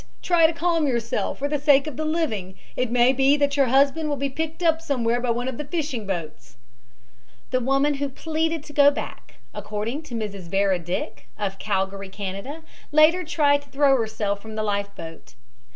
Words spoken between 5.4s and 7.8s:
of the fishing boats." The